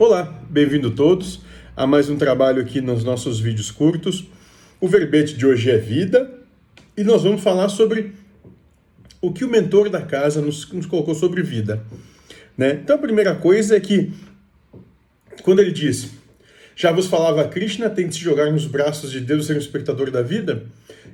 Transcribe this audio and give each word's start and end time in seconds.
Olá, 0.00 0.40
bem-vindo 0.48 0.92
todos 0.92 1.40
a 1.76 1.84
mais 1.84 2.08
um 2.08 2.16
trabalho 2.16 2.62
aqui 2.62 2.80
nos 2.80 3.02
nossos 3.02 3.40
vídeos 3.40 3.72
curtos. 3.72 4.28
O 4.80 4.86
verbete 4.86 5.36
de 5.36 5.44
hoje 5.44 5.72
é 5.72 5.76
vida 5.76 6.38
e 6.96 7.02
nós 7.02 7.24
vamos 7.24 7.42
falar 7.42 7.68
sobre 7.68 8.12
o 9.20 9.32
que 9.32 9.44
o 9.44 9.50
mentor 9.50 9.90
da 9.90 10.00
casa 10.00 10.40
nos, 10.40 10.70
nos 10.70 10.86
colocou 10.86 11.16
sobre 11.16 11.42
vida. 11.42 11.82
Né? 12.56 12.74
Então 12.74 12.94
a 12.94 13.00
primeira 13.00 13.34
coisa 13.34 13.76
é 13.76 13.80
que 13.80 14.12
quando 15.42 15.58
ele 15.58 15.72
disse 15.72 16.12
já 16.76 16.92
vos 16.92 17.08
falava 17.08 17.48
Krishna, 17.48 17.90
tem 17.90 18.08
se 18.08 18.20
jogar 18.20 18.52
nos 18.52 18.66
braços 18.66 19.10
de 19.10 19.20
Deus, 19.20 19.46
ser 19.46 19.56
um 19.56 19.58
espectador 19.58 20.12
da 20.12 20.22
vida. 20.22 20.64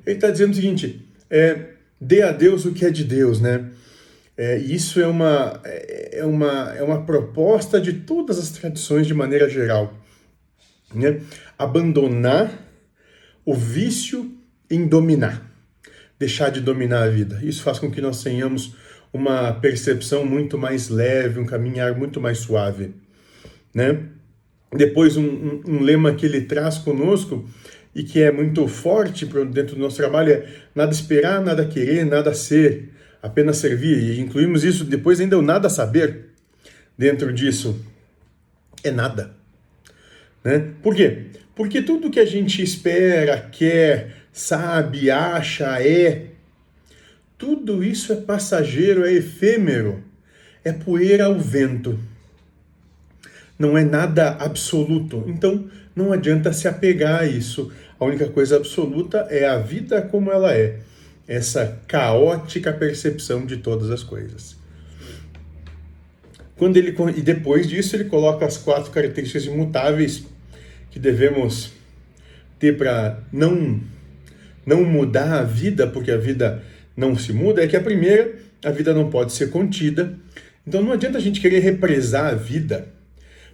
Ele 0.04 0.16
está 0.16 0.28
dizendo 0.28 0.52
o 0.52 0.56
seguinte: 0.56 1.00
é, 1.30 1.70
dê 1.98 2.20
a 2.20 2.32
Deus 2.32 2.66
o 2.66 2.72
que 2.72 2.84
é 2.84 2.90
de 2.90 3.02
Deus, 3.02 3.40
né? 3.40 3.64
É, 4.36 4.58
isso 4.58 5.00
é 5.00 5.06
uma, 5.06 5.60
é, 5.64 6.18
é, 6.18 6.24
uma, 6.24 6.74
é 6.74 6.82
uma 6.82 7.04
proposta 7.04 7.80
de 7.80 7.92
todas 7.92 8.38
as 8.38 8.50
tradições 8.50 9.06
de 9.06 9.14
maneira 9.14 9.48
geral. 9.48 9.94
Né? 10.92 11.20
Abandonar 11.56 12.50
o 13.44 13.54
vício 13.54 14.32
em 14.68 14.86
dominar, 14.86 15.42
deixar 16.18 16.50
de 16.50 16.60
dominar 16.60 17.04
a 17.04 17.08
vida. 17.08 17.40
Isso 17.42 17.62
faz 17.62 17.78
com 17.78 17.90
que 17.90 18.00
nós 18.00 18.22
tenhamos 18.22 18.74
uma 19.12 19.52
percepção 19.52 20.24
muito 20.24 20.58
mais 20.58 20.88
leve, 20.88 21.38
um 21.38 21.46
caminhar 21.46 21.96
muito 21.96 22.20
mais 22.20 22.38
suave. 22.38 22.92
Né? 23.72 24.08
Depois, 24.72 25.16
um, 25.16 25.24
um, 25.24 25.62
um 25.66 25.80
lema 25.82 26.12
que 26.14 26.26
ele 26.26 26.40
traz 26.40 26.78
conosco 26.78 27.48
e 27.94 28.02
que 28.02 28.20
é 28.20 28.32
muito 28.32 28.66
forte 28.66 29.24
dentro 29.24 29.76
do 29.76 29.82
nosso 29.82 29.96
trabalho 29.96 30.32
é 30.32 30.48
nada 30.74 30.92
esperar, 30.92 31.40
nada 31.40 31.64
querer, 31.64 32.04
nada 32.04 32.34
ser 32.34 32.90
apenas 33.24 33.56
servir. 33.56 33.98
E 33.98 34.20
incluímos 34.20 34.64
isso 34.64 34.84
depois 34.84 35.18
ainda 35.18 35.38
o 35.38 35.42
nada 35.42 35.70
saber 35.70 36.26
dentro 36.96 37.32
disso. 37.32 37.82
É 38.84 38.90
nada. 38.90 39.34
Né? 40.44 40.72
Por 40.82 40.94
quê? 40.94 41.28
Porque 41.56 41.80
tudo 41.80 42.10
que 42.10 42.20
a 42.20 42.26
gente 42.26 42.62
espera, 42.62 43.40
quer, 43.50 44.16
sabe, 44.30 45.10
acha, 45.10 45.82
é, 45.82 46.26
tudo 47.38 47.82
isso 47.82 48.12
é 48.12 48.16
passageiro, 48.16 49.06
é 49.06 49.14
efêmero, 49.14 50.04
é 50.62 50.72
poeira 50.72 51.24
ao 51.24 51.40
vento. 51.40 51.98
Não 53.58 53.78
é 53.78 53.84
nada 53.84 54.32
absoluto. 54.32 55.24
Então, 55.26 55.70
não 55.96 56.12
adianta 56.12 56.52
se 56.52 56.68
apegar 56.68 57.20
a 57.22 57.26
isso. 57.26 57.72
A 57.98 58.04
única 58.04 58.28
coisa 58.28 58.56
absoluta 58.56 59.26
é 59.30 59.46
a 59.46 59.56
vida 59.56 60.02
como 60.02 60.30
ela 60.30 60.52
é 60.52 60.80
essa 61.26 61.80
caótica 61.86 62.72
percepção 62.72 63.46
de 63.46 63.58
todas 63.58 63.90
as 63.90 64.02
coisas. 64.02 64.56
Quando 66.56 66.76
ele 66.76 66.94
e 67.16 67.22
depois 67.22 67.68
disso 67.68 67.96
ele 67.96 68.04
coloca 68.04 68.46
as 68.46 68.56
quatro 68.56 68.90
características 68.90 69.46
imutáveis 69.46 70.24
que 70.90 70.98
devemos 70.98 71.72
ter 72.58 72.76
para 72.76 73.20
não 73.32 73.80
não 74.66 74.82
mudar 74.82 75.40
a 75.40 75.42
vida, 75.42 75.86
porque 75.86 76.10
a 76.10 76.16
vida 76.16 76.62
não 76.96 77.14
se 77.16 77.32
muda, 77.32 77.62
é 77.62 77.66
que 77.66 77.76
a 77.76 77.82
primeira, 77.82 78.36
a 78.64 78.70
vida 78.70 78.94
não 78.94 79.10
pode 79.10 79.32
ser 79.32 79.50
contida. 79.50 80.16
Então 80.66 80.82
não 80.82 80.92
adianta 80.92 81.18
a 81.18 81.20
gente 81.20 81.40
querer 81.40 81.58
represar 81.58 82.32
a 82.32 82.34
vida, 82.34 82.88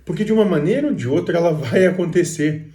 porque 0.05 0.25
de 0.25 0.33
uma 0.33 0.45
maneira 0.45 0.87
ou 0.87 0.95
de 0.95 1.09
outra 1.09 1.37
ela 1.37 1.53
vai 1.53 1.87
acontecer. 1.87 2.67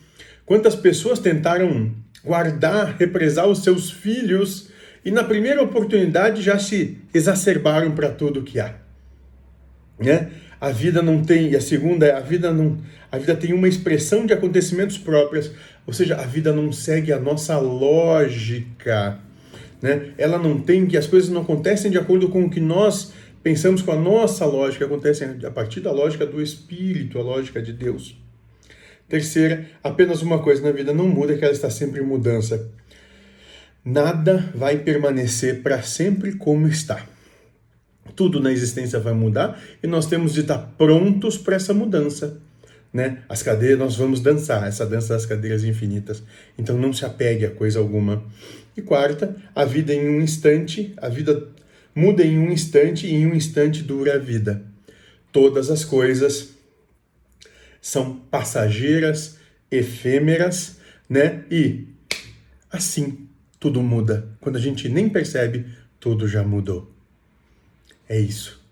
Quantas 0.46 0.76
pessoas 0.76 1.20
tentaram 1.20 1.96
guardar, 2.23 2.98
represar 2.98 3.48
os 3.48 3.64
seus 3.64 3.90
filhos 3.90 4.70
e 5.06 5.11
na 5.11 5.23
primeira 5.23 5.61
oportunidade 5.61 6.42
já 6.42 6.58
se 6.58 6.98
exacerbaram 7.14 7.92
para 7.92 8.09
tudo 8.09 8.42
que 8.42 8.59
há. 8.59 8.73
Né? 10.00 10.31
A 10.59 10.72
vida 10.72 11.03
não 11.03 11.23
tem, 11.23 11.52
e 11.52 11.56
a 11.56 11.61
segunda 11.61 12.08
é 12.08 12.11
a 12.11 12.20
vida 12.20 12.52
não, 12.52 12.80
a 13.11 13.20
vida 13.20 13.36
tem 13.36 13.53
uma 13.53 13.67
expressão 13.67 14.26
de 14.26 14.33
acontecimentos 14.33 14.98
próprios, 14.98 15.52
ou 15.86 15.94
seja, 15.94 16.16
a 16.16 16.26
vida 16.26 16.52
não 16.52 16.72
segue 16.72 17.14
a 17.14 17.20
nossa 17.20 17.59
lógica, 17.59 19.20
né? 19.80 20.14
Ela 20.17 20.39
não 20.39 20.60
tem 20.60 20.88
que 20.88 20.98
as 20.98 21.05
coisas 21.05 21.30
não 21.30 21.42
acontecem 21.42 21.92
de 21.92 21.98
acordo 21.99 22.30
com 22.30 22.45
o 22.45 22.49
que 22.49 22.60
nós 22.60 23.14
pensamos 23.43 23.83
com 23.83 23.92
a 23.92 23.95
nossa 23.95 24.43
lógica, 24.45 24.86
acontecem 24.86 25.37
a 25.45 25.52
partir 25.52 25.82
da 25.82 25.92
lógica 25.92 26.26
do 26.26 26.42
espírito, 26.42 27.20
a 27.20 27.22
lógica 27.22 27.61
de 27.61 27.72
Deus. 27.72 28.20
Terceira, 29.08 29.67
apenas 29.83 30.23
uma 30.23 30.39
coisa 30.39 30.64
na 30.64 30.72
vida 30.72 30.92
não 30.92 31.08
muda, 31.08 31.37
que 31.37 31.43
ela 31.43 31.54
está 31.54 31.70
sempre 31.70 32.02
em 32.02 32.05
mudança 32.05 32.72
nada 33.86 34.52
vai 34.56 34.80
permanecer 34.80 35.62
para 35.62 35.84
sempre 35.84 36.34
como 36.34 36.68
está. 36.68 37.06
Tudo 38.16 38.40
na 38.40 38.52
existência 38.52 39.00
vai 39.00 39.14
mudar 39.14 39.62
e 39.84 39.88
nós 39.88 40.08
temos 40.08 40.34
de 40.34 40.42
estar 40.42 40.58
prontos 40.78 41.38
para 41.38 41.56
essa 41.56 41.73
mudança. 41.73 42.40
Né? 42.92 43.23
As 43.30 43.44
cadeiras, 43.44 43.78
nós 43.78 43.96
vamos 43.98 44.22
dançar, 44.22 44.68
essa 44.68 44.86
dança 44.86 45.14
das 45.14 45.26
cadeiras 45.26 45.64
infinitas. 45.64 46.23
Então 46.58 46.78
não 46.78 46.94
se 46.94 47.06
apegue 47.06 47.46
a 47.46 47.52
coisa 47.52 47.78
alguma. 47.78 48.23
E 48.76 48.82
quarta, 48.82 49.36
a 49.54 49.66
vida 49.66 49.94
em 49.94 50.10
um 50.10 50.22
instante, 50.22 50.94
a 50.98 51.10
vida 51.10 51.50
muda 51.94 52.23
em 52.23 52.40
um 52.40 52.52
instante 52.52 53.06
e 53.06 53.14
em 53.14 53.28
um 53.28 53.36
instante 53.36 53.84
dura 53.84 54.16
a 54.16 54.17
vida. 54.17 54.64
Todas 55.32 55.70
as 55.70 55.84
coisas 55.84 56.50
são 57.82 58.16
passageiras, 58.16 59.38
efêmeras, 59.70 60.78
né? 61.10 61.44
E 61.52 61.88
assim 62.72 63.28
tudo 63.65 63.81
muda. 63.81 64.27
Quando 64.39 64.58
a 64.58 64.59
gente 64.59 64.87
nem 64.87 65.09
percebe, 65.09 65.65
tudo 65.99 66.27
já 66.27 66.43
mudou. 66.43 66.92
É 68.08 68.20
isso. 68.20 68.64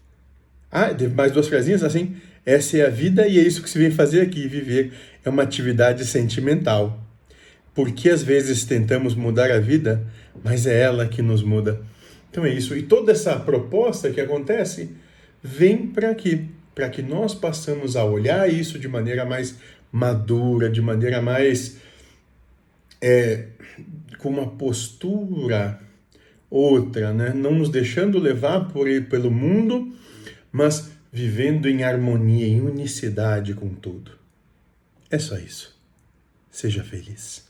Ah, 0.71 0.89
mais 1.15 1.31
duas 1.31 1.47
frasinhas 1.47 1.83
assim. 1.83 2.15
Essa 2.45 2.77
é 2.77 2.85
a 2.85 2.91
vida 2.91 3.27
e 3.27 3.39
é 3.39 3.41
isso 3.41 3.63
que 3.63 3.69
se 3.71 3.79
vem 3.79 3.89
fazer 3.89 4.21
aqui. 4.21 4.47
Viver 4.47 4.93
é 5.25 5.29
uma 5.31 5.41
atividade 5.41 6.05
sentimental. 6.05 7.03
Porque 7.73 8.07
às 8.07 8.21
vezes 8.21 8.65
tentamos 8.65 9.15
mudar 9.15 9.49
a 9.49 9.59
vida, 9.59 10.05
mas 10.43 10.67
é 10.67 10.79
ela 10.79 11.07
que 11.07 11.23
nos 11.23 11.41
muda. 11.41 11.81
Então 12.29 12.45
é 12.45 12.53
isso. 12.53 12.77
E 12.77 12.83
toda 12.83 13.13
essa 13.13 13.35
proposta 13.39 14.11
que 14.11 14.21
acontece 14.21 14.91
vem 15.41 15.87
para 15.87 16.11
aqui, 16.11 16.51
para 16.75 16.87
que 16.87 17.01
nós 17.01 17.33
passamos 17.33 17.95
a 17.95 18.05
olhar 18.05 18.47
isso 18.47 18.77
de 18.77 18.87
maneira 18.87 19.25
mais 19.25 19.55
madura, 19.91 20.69
de 20.69 20.83
maneira 20.83 21.19
mais 21.19 21.77
é, 23.05 23.47
com 24.17 24.29
uma 24.29 24.47
postura 24.47 25.77
outra, 26.49 27.13
né? 27.13 27.33
não 27.33 27.53
nos 27.53 27.67
deixando 27.67 28.17
levar 28.17 28.69
por 28.71 28.87
pelo 29.09 29.29
mundo, 29.29 29.93
mas 30.49 30.89
vivendo 31.11 31.67
em 31.67 31.83
harmonia, 31.83 32.47
em 32.47 32.61
unicidade 32.61 33.53
com 33.53 33.67
tudo. 33.69 34.11
É 35.11 35.19
só 35.19 35.37
isso. 35.37 35.77
Seja 36.49 36.81
feliz. 36.81 37.45